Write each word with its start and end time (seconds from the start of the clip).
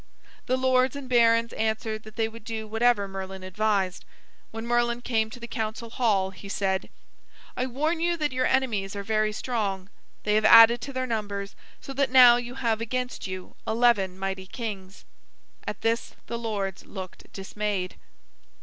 The 0.47 0.57
lords 0.57 0.95
and 0.95 1.07
barons 1.07 1.53
answered 1.53 2.01
that 2.05 2.15
they 2.15 2.27
would 2.27 2.43
do 2.43 2.65
whatever 2.65 3.07
Merlin 3.07 3.43
advised. 3.43 4.03
When 4.49 4.65
Merlin 4.65 5.01
came 5.03 5.29
to 5.29 5.39
the 5.39 5.47
council 5.47 5.91
hall 5.91 6.31
he 6.31 6.49
said: 6.49 6.89
"I 7.55 7.67
warn 7.67 7.99
you 7.99 8.17
that 8.17 8.31
your 8.31 8.47
enemies 8.47 8.95
are 8.95 9.03
very 9.03 9.31
strong. 9.31 9.91
They 10.23 10.33
have 10.33 10.43
added 10.43 10.81
to 10.81 10.91
their 10.93 11.05
numbers 11.05 11.55
so 11.81 11.93
that 11.93 12.09
now 12.09 12.37
you 12.37 12.55
have 12.55 12.81
against 12.81 13.27
you 13.27 13.53
eleven 13.67 14.17
mighty 14.17 14.47
kings." 14.47 15.05
At 15.67 15.81
this 15.81 16.15
the 16.25 16.39
lords 16.39 16.83
looked 16.83 17.31
dismayed. 17.31 17.95